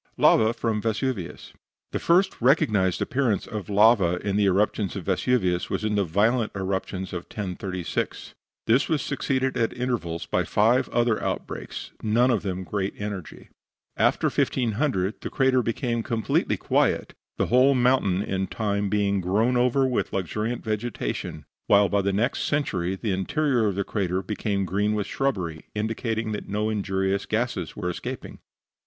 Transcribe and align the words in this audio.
LAVA 0.17 0.51
FROM 0.53 0.81
VESUVIUS 0.81 1.53
The 1.91 1.99
first 1.99 2.33
recognised 2.41 3.03
appearance 3.03 3.45
of 3.45 3.69
lava 3.69 4.15
in 4.27 4.35
the 4.35 4.45
eruptions 4.47 4.95
of 4.95 5.05
Vesuvius 5.05 5.69
was 5.69 5.83
in 5.83 5.93
the 5.93 6.03
violent 6.03 6.51
eruption 6.55 7.03
of 7.03 7.25
1036. 7.29 8.33
This 8.65 8.89
was 8.89 9.03
succeeded 9.03 9.55
at 9.55 9.77
intervals 9.77 10.25
by 10.25 10.43
five 10.43 10.89
other 10.89 11.23
outbreaks, 11.23 11.91
none 12.01 12.31
of 12.31 12.41
them 12.41 12.61
of 12.61 12.65
great 12.65 12.95
energy. 12.97 13.49
After 13.95 14.25
1500 14.25 15.21
the 15.21 15.29
crater 15.29 15.61
became 15.61 16.01
completely 16.01 16.57
quiet, 16.57 17.13
the 17.37 17.45
whole 17.53 17.75
mountain 17.75 18.23
in 18.23 18.47
time 18.47 18.89
being 18.89 19.21
grown 19.21 19.55
over 19.55 19.85
with 19.85 20.11
luxuriant 20.13 20.63
vegetation, 20.63 21.45
while 21.67 21.87
by 21.89 22.01
the 22.01 22.11
next 22.11 22.45
century 22.47 22.95
the 22.95 23.11
interior 23.11 23.67
of 23.67 23.75
the 23.75 23.83
crater 23.83 24.23
became 24.23 24.65
green 24.65 24.95
with 24.95 25.05
shrubbery, 25.05 25.65
indicating 25.75 26.31
that 26.31 26.49
no 26.49 26.71
injurious 26.71 27.27
gases 27.27 27.75
were 27.75 27.87
escaping. 27.91 28.39